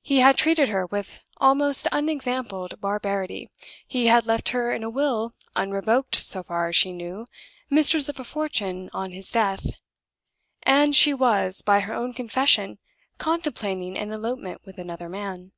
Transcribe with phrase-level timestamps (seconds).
[0.00, 3.50] He had treated her with almost unexampled barbarity;
[3.86, 7.26] he had left her in a will (unrevoked so far as she knew)
[7.68, 9.66] mistress of a fortune on his death;
[10.62, 12.78] and she was, by her own confession,
[13.18, 15.52] contemplating an elopement with another man.